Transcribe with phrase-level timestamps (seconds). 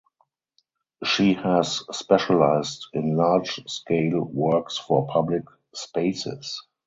[1.03, 5.43] She has specialised in large scale works for public
[5.75, 6.63] spaces.